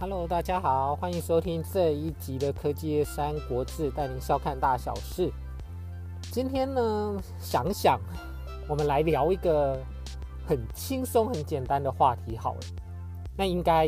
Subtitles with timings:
[0.00, 5.32] Hello，大家好，欢迎收听这一集的科技业三国志，带您笑看大小事。
[6.32, 8.00] 今天呢，想想
[8.68, 9.80] 我们来聊一个
[10.44, 12.60] 很轻松、很简单的话题好了。
[13.36, 13.86] 那应该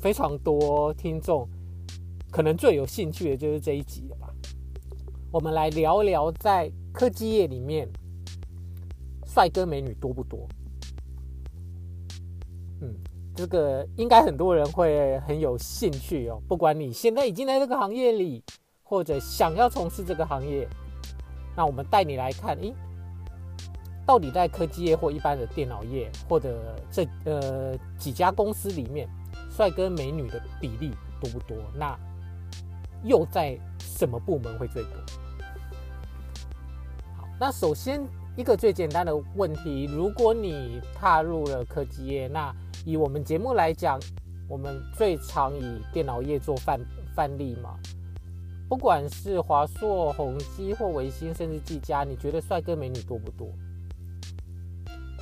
[0.00, 1.48] 非常多听众
[2.32, 4.28] 可能最有兴趣的就是这一集了吧？
[5.30, 7.88] 我们来聊聊在科技业里面，
[9.24, 10.48] 帅哥美女多不多？
[13.38, 18.42] 这个应该很多人会很有兴趣哦，不管你现在已经在这个行业里，
[18.82, 20.68] 或者想要从事这个行业，
[21.56, 22.74] 那我们带你来看，诶，
[24.04, 29.08] 到底在科技业或一般的电脑业，或者这呃几家公司里面，
[29.52, 31.56] 帅哥美女的比例多不多？
[31.76, 31.96] 那
[33.04, 34.92] 又在什么部门会最多？
[37.16, 38.04] 好，那首先
[38.36, 42.52] 一个最简单的问题，如果你踏入了科技业，那
[42.84, 43.98] 以我们节目来讲，
[44.48, 46.80] 我们最常以电脑业做范
[47.14, 47.78] 范例嘛。
[48.68, 53.48] 不管是华硕、宏基或微星，甚至技嘉，你觉得帅哥美女多不多？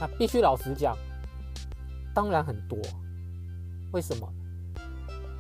[0.01, 0.97] 那必须老实讲，
[2.13, 2.77] 当然很多。
[3.93, 4.29] 为什么？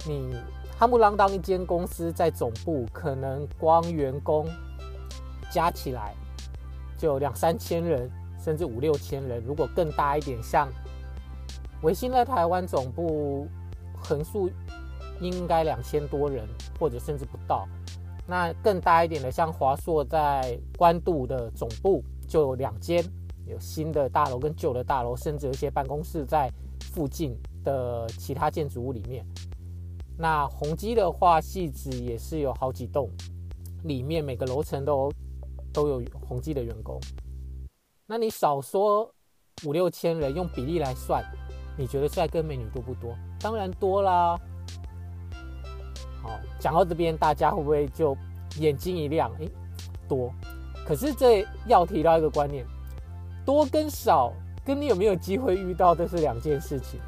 [0.06, 0.36] 你
[0.78, 4.48] 夯不啷当一间公司在总部，可能光员工
[5.50, 6.14] 加起来
[6.96, 9.42] 就两三千人，甚至五六千人。
[9.44, 10.68] 如果更大一点，像
[11.82, 13.46] 维新在台湾总部
[13.96, 14.50] 横竖
[15.20, 16.46] 应该两千多人，
[16.78, 17.66] 或者甚至不到。
[18.26, 23.04] 那更大一点的，像华硕在关渡的总部就有两间，
[23.46, 29.24] 有新的大楼跟旧的大楼，甚至有一些办公室在附近的其他建筑物里面。
[30.18, 33.08] 那宏基的话，汐止也是有好几栋，
[33.84, 35.12] 里面每个楼层都
[35.72, 36.98] 都有宏基的员工。
[38.06, 39.08] 那你少说
[39.64, 41.24] 五六千人，用比例来算。
[41.78, 43.14] 你觉得帅哥美女多不多？
[43.38, 44.38] 当然多啦。
[46.22, 48.16] 好，讲到这边，大家会不会就
[48.58, 49.30] 眼睛一亮？
[49.38, 49.50] 诶，
[50.08, 50.32] 多。
[50.86, 52.64] 可是这要提到一个观念，
[53.44, 54.32] 多跟少
[54.64, 56.98] 跟你有没有机会遇到，这是两件事情。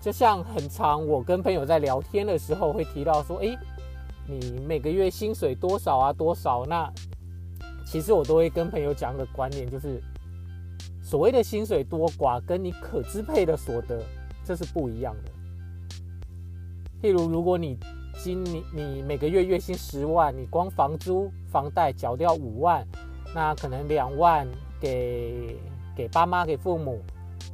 [0.00, 3.56] 就像很长，我跟朋友在聊天的时候会提到说，诶，
[4.26, 6.12] 你每个月薪水多少啊？
[6.12, 6.66] 多少？
[6.66, 6.92] 那
[7.86, 10.02] 其实我都会跟朋友讲个观念，就是。
[11.12, 14.02] 所谓的薪水多寡，跟你可支配的所得，
[14.42, 15.30] 这是不一样的。
[17.02, 17.78] 譬如，如果你
[18.24, 22.82] 今你你每个月月薪十万，你光房租房贷缴掉五万，
[23.34, 24.48] 那可能两万
[24.80, 25.58] 给
[25.94, 26.98] 给爸妈给父母，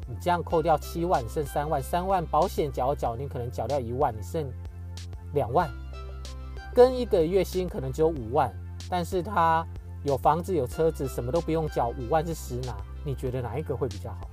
[0.06, 4.48] 你这样扣掉七万，剩三万，三万保险缴缴，你可能缴掉一万，你剩
[5.34, 5.68] 两万。
[6.72, 8.54] 跟一个月薪可能只有五万，
[8.88, 9.66] 但是他
[10.04, 12.76] 有房子有车子，什么都不用缴，五万是实拿。
[13.08, 14.28] 你觉得哪一个会比较好？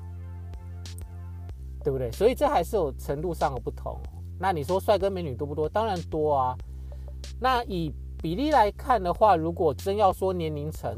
[1.81, 2.11] 对不对？
[2.11, 3.97] 所以这还是有程度上的不同。
[4.37, 5.69] 那你说帅哥美女多不多？
[5.69, 6.57] 当然多啊。
[7.39, 10.93] 那以比例来看的话，如果真要说年龄层，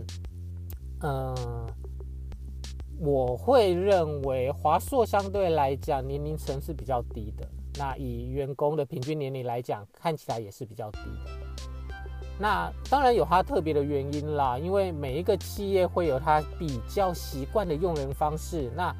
[1.01, 1.35] 嗯、
[2.99, 7.47] 我会认为华硕相对来讲年龄层是比较低的。
[7.77, 11.46] 那以员工的平均年龄来讲，看起来也是比较低的。
[12.39, 18.71] 那当然有它特别的原因啦，因为每一个企业会有它比较习惯的用人方式。
[18.75, 18.95] 那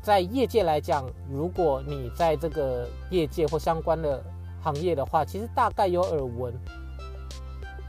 [0.00, 4.22] 在业界来讲，如果你在这个业界或相关的
[4.62, 6.54] 行业的话，其实大概有耳闻。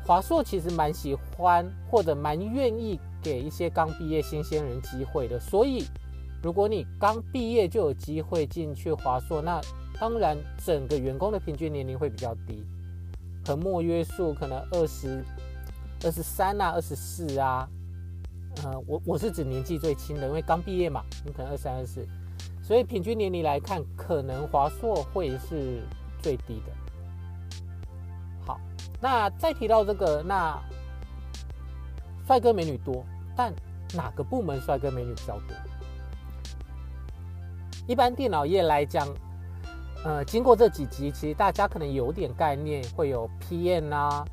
[0.05, 5.39] 华硕其实蛮喜欢或者蛮愿意给一些刚毕业新鲜人机会的。
[5.39, 5.85] 所以，
[6.41, 9.61] 如果你刚毕业就有机会进去华硕，那
[9.99, 10.35] 当然
[10.65, 12.65] 整个员工的平均年龄会比较低。
[13.45, 15.23] 和莫约束可能二十
[16.03, 17.67] 二十三啊，二十四啊，
[18.63, 22.07] 呃，我我是指年纪最轻的，因为刚毕业嘛，你可能二三二四，
[22.61, 25.81] 所以平均年龄来看，可能华硕会是
[26.21, 26.71] 最低的。
[28.45, 28.59] 好，
[29.01, 30.61] 那再提到这个，那
[32.27, 33.03] 帅哥美女多，
[33.35, 33.53] 但
[33.93, 35.55] 哪个部门帅哥美女比较多？
[37.87, 39.07] 一般电脑业来讲。
[40.05, 44.25] 呃，经过这几集，其实大家可能有点概念，会有 PM 啊，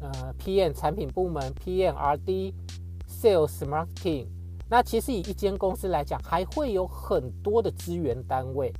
[0.00, 2.52] 呃，PM 产品部门，PM RD、
[3.08, 4.26] Sales Marketing。
[4.68, 8.72] 那其实以一间公司来讲，还会有很多的资源单位，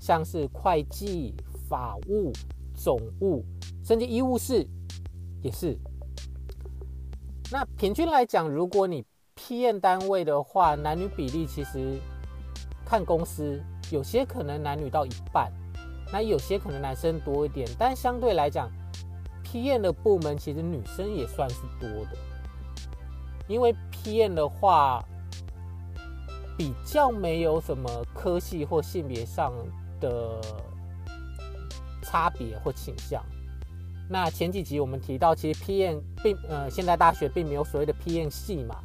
[0.00, 1.32] 像是会计、
[1.68, 2.32] 法务、
[2.74, 3.44] 总务，
[3.84, 4.66] 甚至医务室
[5.42, 5.78] 也是。
[7.52, 9.04] 那平均来讲，如果你
[9.36, 12.00] PM 单位的话，男女比例其实
[12.84, 13.62] 看公司。
[13.90, 15.52] 有些可能男女到一半，
[16.12, 18.70] 那有些可能男生多一点，但相对来讲
[19.44, 22.16] ，PM 的部门其实女生也算是多的，
[23.48, 25.04] 因为 PM 的话
[26.56, 29.52] 比较没有什么科系或性别上
[30.00, 30.40] 的
[32.02, 33.22] 差别或倾向。
[34.08, 38.76] 那前几集我们提到，其实 PM 并呃现在大学并没有所谓的 PM 系嘛，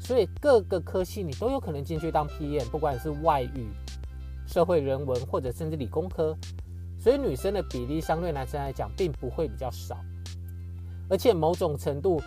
[0.00, 3.68] 所以各个科系你都有可能进去当 PM，不管是外语、
[4.46, 6.36] 社会人文或者甚至理工科，
[6.98, 9.96] 所以女生的比例相对男生来讲并不会比较少，
[11.08, 12.20] 而且某种程度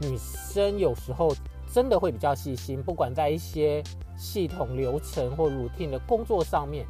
[0.00, 1.34] 女生有时候
[1.72, 3.82] 真的会比较细心，不管在一些
[4.16, 6.86] 系统流程或 routine 的工作上面，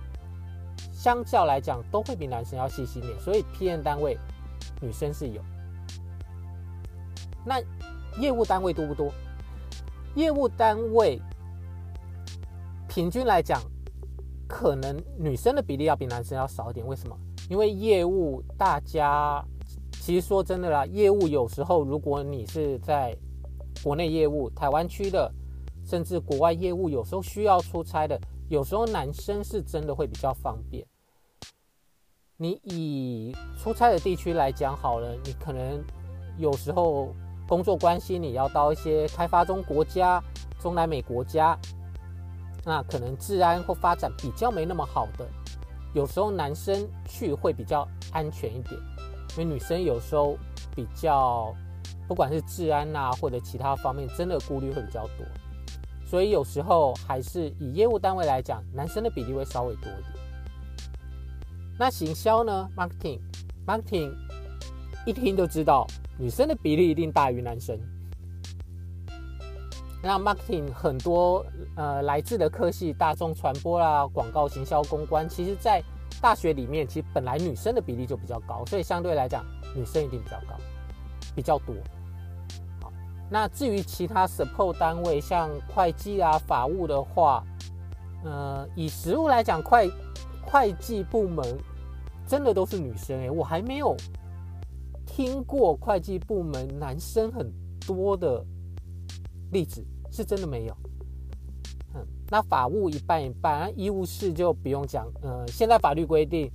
[0.93, 4.19] 相较来讲都会比男生要细心点，所以 PM 单位。
[4.81, 5.43] 女生是有，
[7.44, 7.61] 那
[8.19, 9.12] 业务单位多不多？
[10.15, 11.21] 业务单位
[12.88, 13.61] 平均来讲，
[14.49, 16.87] 可能女生的比例要比男生要少一点。
[16.87, 17.17] 为什么？
[17.50, 19.44] 因为业务大家
[20.00, 23.17] 其实说真的啦，业务有时候如果你是在
[23.82, 25.31] 国内业务、台湾区的，
[25.85, 28.19] 甚至国外业务，有时候需要出差的，
[28.49, 30.87] 有时候男生是真的会比较方便。
[32.37, 35.85] 你以出差的地区来讲好了，你可能
[36.38, 37.14] 有时候
[37.47, 40.23] 工作关系，你要到一些开发中国家、
[40.58, 41.58] 中南美国家，
[42.64, 45.26] 那可能治安或发展比较没那么好的，
[45.93, 48.75] 有时候男生去会比较安全一点，
[49.37, 50.38] 因为女生有时候
[50.75, 51.55] 比较
[52.08, 55.26] 不管是治安呐、啊、或者其他方面，真的顾虑会比较多，
[56.06, 60.25] 所以有时候还是以业务单位来讲，男生的比例会稍微多一点。
[61.78, 64.14] 那行销呢？Marketing，Marketing，
[65.05, 65.87] 一听就知道
[66.19, 67.78] 女生的比例一定大于男生。
[70.04, 71.44] 那 Marketing 很多
[71.76, 75.82] 呃来自的科系，大众传播啦、广告行销、公关，其实在
[76.20, 79.42] 大学里面，其实本来女生的比例就比较高，所以相对来讲，
[79.74, 80.56] 女生一定比较高，
[81.34, 81.74] 比较多。
[82.82, 82.92] 好，
[83.30, 87.42] 那至于其他 support 单位，像会计啊、法务的话，
[88.24, 89.90] 呃，以实务来讲，会。
[90.46, 91.42] 会计部门
[92.28, 93.96] 真的都是女生诶，我还没有
[95.06, 97.50] 听过会计部门男生很
[97.86, 98.44] 多的
[99.50, 99.84] 例子，
[100.14, 100.76] 是真的没有。
[101.94, 105.11] 嗯，那法务一半一半，啊，医务室就不用讲。
[105.22, 106.49] 呃，现在法律规定，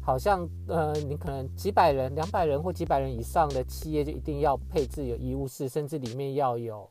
[0.00, 6.90] 好像呃，你可能几百人、两百人或几百人以上的企业就一定要配置有医务室，甚至里面要有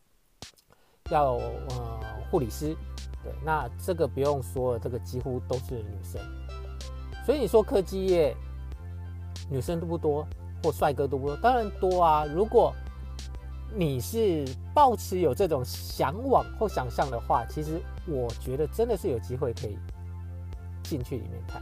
[1.10, 2.00] 要有呃
[2.32, 2.74] 护理师。
[3.22, 6.22] 对，那这个不用说了，这个几乎都是女生。
[7.26, 8.34] 所以你说科技业
[9.50, 10.26] 女生多不多，
[10.64, 11.36] 或帅哥多不多？
[11.38, 12.26] 当然多啊！
[12.26, 12.74] 如果
[13.78, 19.78] 你是抱持有这种向往或想象的话，其实我觉得真的是有机会可以
[20.84, 21.62] 进去里面看。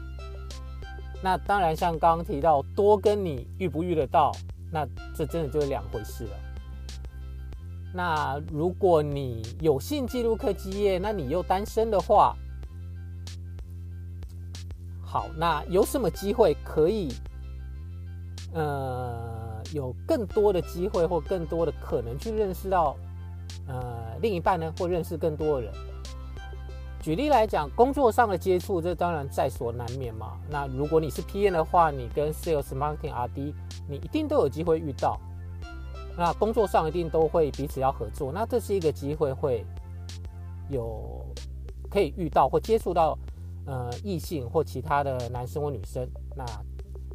[1.24, 4.31] 那当然，像刚刚提到多跟你遇不遇得到，
[4.71, 6.31] 那这真的就是两回事了。
[7.95, 12.36] 那如果你有幸进入科技业，那你又单身的话，
[15.01, 17.13] 好，那有什么机会可以，
[18.54, 19.32] 呃，
[19.73, 22.95] 有更多的机会或更多的可能去认识到，
[23.67, 25.73] 呃，另一半呢，或认识更多的人？
[27.01, 30.39] 举例来讲，工作上的接触，这当然在所难免嘛。
[30.49, 33.53] 那如果你是 PM 的话，你跟 Sales、Marketing、RD，
[33.89, 35.19] 你一定都有机会遇到。
[36.17, 39.65] 那工作上一定都会彼此要合作，那这是一个机会，会
[40.69, 41.25] 有
[41.89, 43.17] 可以遇到或接触到。
[43.65, 46.05] 呃，异性或其他的男生或女生，
[46.36, 46.43] 那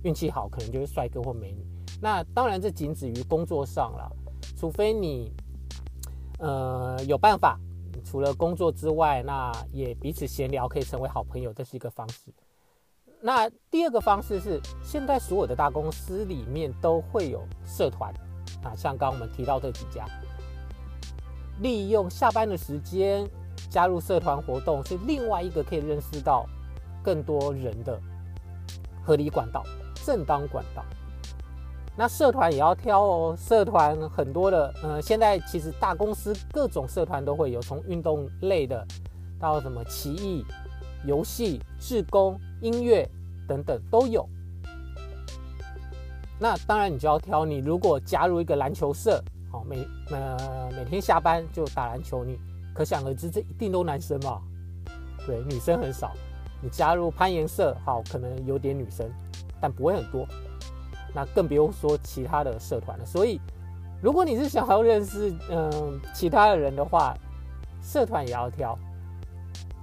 [0.02, 1.62] 运气好可能就是帅哥或美女。
[2.00, 4.11] 那当然这仅止于工作上了，
[4.57, 5.33] 除非你
[6.38, 7.59] 呃有办法，
[8.05, 12.33] 除了工作之外，那也彼此闲聊可以成为好朋友，这是一个方式。
[13.21, 18.12] 那第二个方式是，现在所有的大公司里面都会有社团
[18.62, 20.07] 啊，像刚刚我们提到这几家，
[21.61, 23.28] 利用下班的时间。
[23.71, 26.47] 加入社团活动是另外一个可以认识到
[27.02, 28.00] 更多人的
[29.05, 29.62] 合理管道、
[30.07, 30.83] 正当管道。
[31.99, 38.87] 那社团也要挑哦，社团很多的，呃，现在其实大公司各种社团都会有，从运动类的
[39.40, 40.45] 到什么棋艺、
[41.05, 43.05] 游戏、志工、音乐
[43.49, 44.25] 等等都有。
[46.38, 52.38] 那当然你就要挑，你如果加入一个篮球社，好，每呃每天下班就打篮球，你。
[52.73, 54.40] 可想而知，这一定都男生嘛？
[55.26, 56.12] 对，女生很少。
[56.62, 59.11] 你加入攀岩社，好，可能有点女生，
[59.61, 60.25] 但不会很多。
[61.15, 63.05] 那更不用说其他的社团了。
[63.05, 63.41] 所以，
[64.03, 67.17] 如果你是想要认识嗯、其他的人的话，
[67.83, 68.79] 社团也要挑。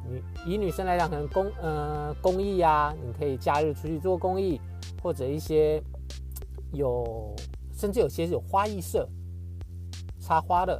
[0.07, 4.61] 你以女生来讲，可能公呃公益啊，你可以假日出去做公益，
[5.01, 5.81] 或者一些
[6.71, 7.35] 有
[7.73, 9.07] 甚至有些是有花艺社，
[10.19, 10.79] 插花的。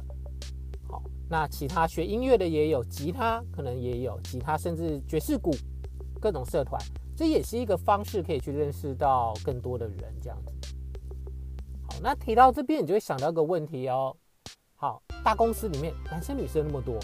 [0.88, 5.50] 好那其他学音乐的也有，吉他可能也有，吉他甚至爵士鼓，
[6.20, 6.80] 各种社团，
[7.16, 10.52] 这也是一个方式，可以去认识到更多的人，这样子。
[11.88, 14.14] 好，那提到这边，你就会想到一个问题哦。
[14.74, 16.98] 好，大公司里面男生女生那么多，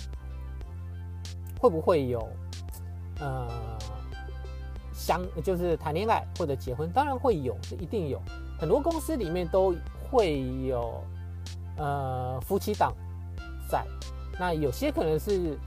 [1.59, 2.29] 会不会有
[3.21, 3.49] 呃
[4.93, 6.93] 相就是谈恋爱或者结婚？
[6.93, 8.21] 当然会有，是一定有。
[8.61, 9.75] 很多公司里面都
[10.11, 11.03] 会有
[11.79, 12.95] 呃夫妻档
[13.67, 13.87] 在，
[14.39, 15.59] 那有些可能是。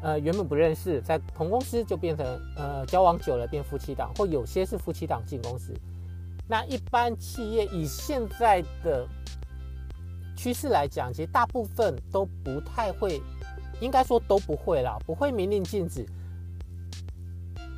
[0.00, 2.24] 呃，原本不认识，在同公司就变成
[2.56, 5.74] 呃交往久了变夫妻档，或有些是夫妻档进公司。
[6.46, 9.06] 那一般企业以现在的
[10.36, 13.20] 趋势来讲，其实大部分都不太会，
[13.80, 16.06] 应该说都不会啦，不会明令禁止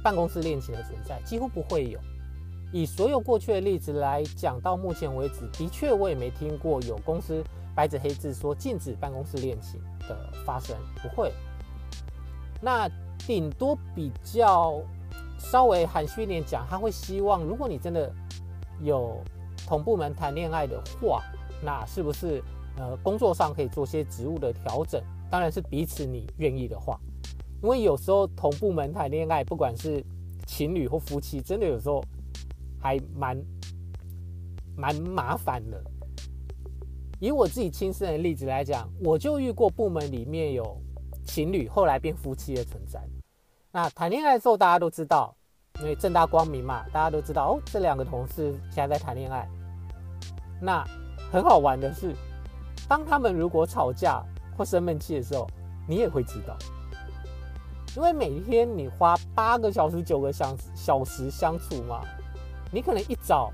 [0.04, 1.98] 办公室恋情的存在，几乎不会有。
[2.72, 7.42] 以所有过去的例子来讲，到目前为止，的确我也没听过有公司
[7.74, 11.32] 白纸黑字说禁止办公室恋情的发生，不会。
[12.62, 12.88] 那
[13.26, 14.82] 顶多比较
[15.38, 18.12] 稍微含蓄一点讲，他会希望，如果你真的
[18.82, 19.18] 有
[19.66, 21.22] 同部门谈恋爱的话，
[21.62, 22.42] 那是不是
[22.76, 25.02] 呃工作上可以做些职务的调整？
[25.30, 27.00] 当然是彼此你愿意的话，
[27.62, 30.04] 因为有时候同部门谈恋爱，不管是
[30.46, 32.04] 情侣或夫妻，真的有时候
[32.78, 33.42] 还蛮
[34.76, 35.82] 蛮麻烦的。
[37.18, 40.78] 以我自己亲身的例子来讲，我就遇过部门里面有。
[41.24, 43.00] 情侣后来变夫妻的存在，
[43.70, 45.34] 那谈恋爱的时候大家都知道，
[45.80, 49.48] 因为正大光明嘛，大家都知道哦，这两个同事现在在谈恋爱。
[50.60, 50.84] 那
[51.30, 52.14] 很好玩的是，
[52.88, 54.22] 当他们如果吵架
[54.56, 55.46] 或生闷气的时候，
[55.88, 56.56] 你也会知道，
[57.96, 62.02] 因为每天你花八个小时、九个小小时相处嘛，
[62.72, 63.52] 你可能一早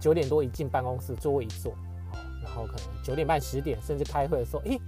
[0.00, 1.72] 九点多一进办公室，座位一坐，
[2.12, 4.80] 好，然后可能九点半、十点甚至开会的时候，诶。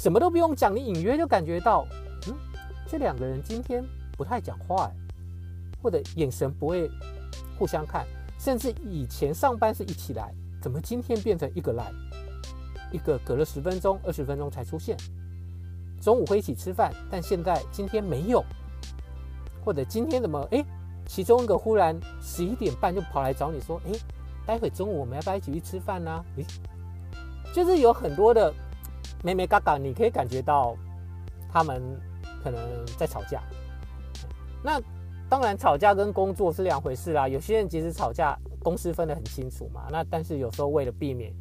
[0.00, 1.86] 什么都不用讲，你隐约就感觉到，
[2.26, 2.34] 嗯，
[2.88, 3.84] 这两个人今天
[4.16, 4.90] 不太讲话，
[5.82, 6.90] 或者眼神不会
[7.58, 8.06] 互相看，
[8.38, 11.92] 甚至以前上班是一起来，怎么今天变成一个来，
[12.90, 14.96] 一个隔了十分钟、二十分钟才出现，
[16.00, 18.42] 中午会一起吃饭，但现在今天没有，
[19.62, 20.64] 或者今天怎么，哎，
[21.04, 23.92] 其中一个忽然十一点半就跑来找你说，哎，
[24.46, 26.24] 待会中午我们要不要一起去吃饭呢？
[26.36, 26.46] 诶，
[27.52, 28.50] 就是有很多的。
[29.22, 30.76] 妹妹嘎嘎，你可以感觉到
[31.52, 31.82] 他们
[32.42, 32.60] 可能
[32.98, 33.42] 在吵架。
[34.62, 34.80] 那
[35.28, 37.28] 当然，吵架跟工作是两回事啦。
[37.28, 39.88] 有些人其实吵架公司分得很清楚嘛。
[39.90, 41.32] 那但是有时候为了避免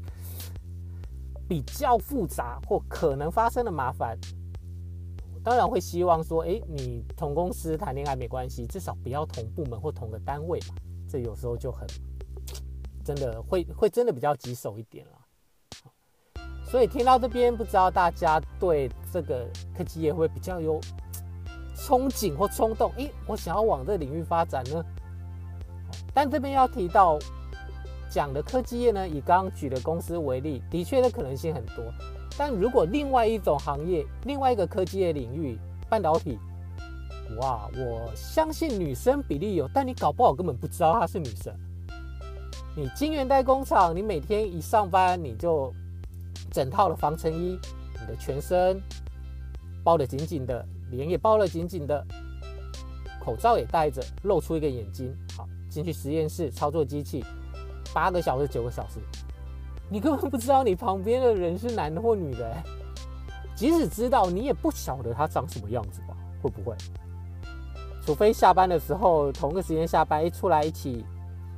[1.48, 4.18] 比较复杂或可能发生的麻烦，
[5.44, 10.76] 当然会希望说，诶，你同公司谈恋爱没关系，至少不要同部门或同个单位嘛。
[11.10, 11.88] 这有时候就很
[13.04, 15.19] 真的会会真的比较棘手一点了。
[16.70, 19.44] 所以听到这边，不知道大家对这个
[19.76, 20.80] 科技业会比较有
[21.76, 22.92] 憧憬或冲动？
[22.98, 24.86] 诶，我想要往这领域发展呢。
[26.14, 27.18] 但这边要提到
[28.08, 31.84] 讲的科技业呢，以刚刚举的公司为例，的确的可能性很多。
[32.38, 35.58] 但如果另外一种行业，另外一个科技业领域，
[35.90, 36.38] 半导体，
[37.42, 41.52] 哇，我相信女生比例有，但你搞不好根本不知道她是女生。
[42.76, 45.74] 你晶圆代工厂，你每天一上班你就。
[46.52, 47.60] 整套的防尘衣，
[48.00, 48.82] 你的全身
[49.84, 52.06] 包得紧紧的，脸也包得紧紧的，
[53.20, 55.16] 口罩也戴着，露出一个眼睛。
[55.38, 57.24] 好，进去实验室操作机器，
[57.94, 59.00] 八个小时、九个小时，
[59.90, 62.56] 你根本不知道你旁边的人是男的或女的。
[63.56, 66.16] 即使知道，你也不晓得他长什么样子吧？
[66.42, 66.76] 会不会？
[68.06, 71.06] 除非下班的时候同个时间下班，一出来一起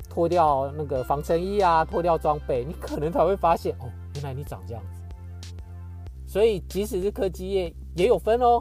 [0.09, 3.85] 脱掉那个防尘衣啊，脱掉装备，你可能才会发现哦。
[4.15, 5.01] 原来你长这样子，
[6.25, 8.59] 所以即使是科技业也有分哦。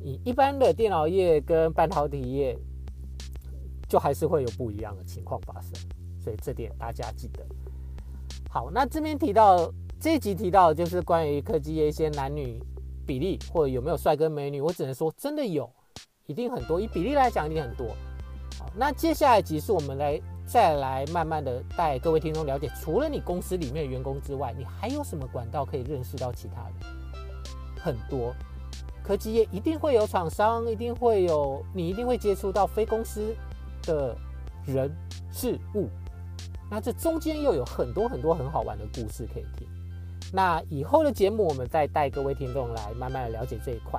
[0.00, 2.58] 你一般的电脑业跟半导体业，
[3.88, 5.72] 就还是会有不一样的情况发生，
[6.20, 7.44] 所以这点大家记得。
[8.50, 12.60] 好，那这边提到这一集提到的就是关于科技业一些男女
[13.06, 15.72] 比例或者有没有帅哥美女，我只能说真的有，
[16.26, 16.80] 一定很多。
[16.80, 17.86] 以比例来讲，一定很多。
[18.58, 20.20] 好，那接下来集数我们来。
[20.52, 26.74] 再来慢慢的带各位听众了解，除了你公司里面的员工之外，你还有什么管道可以认识到其他人？
[27.82, 28.34] 很多，
[29.02, 33.34] 科技业一定会有厂商，一定会有你，一定会接触到非公司
[33.84, 34.14] 的
[34.66, 34.94] 人
[35.30, 35.88] 事物。
[36.70, 39.66] 那这中间又有很多很多很好玩的故事可以听。
[40.34, 43.98] 那以后的节目，我们再带各位听众来慢慢的了解这一块。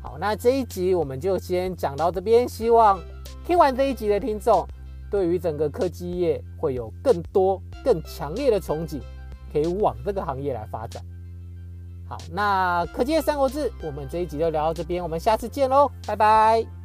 [0.00, 2.96] 好，那这一集我们就先讲到这边，希望
[3.44, 4.64] 听完这一集的听众。
[5.10, 9.00] 对于整个科技业会有更多、更强烈的憧憬，
[9.52, 11.02] 可以往这个行业来发展。
[12.08, 16.79] 好，那科技业三国志，我们这一集就聊到这边，我们下次见喽，拜拜。